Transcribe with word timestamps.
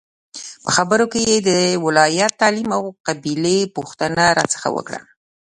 په 0.63 0.69
خبرو 0.75 1.05
کې 1.11 1.21
یې 1.29 1.37
د 1.49 1.51
ولایت، 1.85 2.31
تعلیم 2.41 2.69
او 2.77 2.83
قبیلې 3.07 3.57
پوښتنه 3.75 4.23
راڅخه 4.37 4.69
وکړه. 4.75 4.99